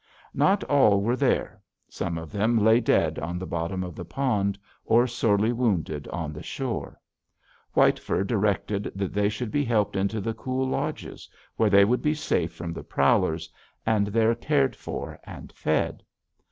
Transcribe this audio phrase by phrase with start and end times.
[0.33, 4.57] Not all were there: some of them lay dead on the bottom of the pond
[4.83, 6.99] or sorely wounded on the shore.
[7.73, 12.01] White Fur directed that they should be helped into the cool lodges, where they would
[12.01, 13.47] be safe from the prowlers,
[13.85, 16.01] and there cared for and fed.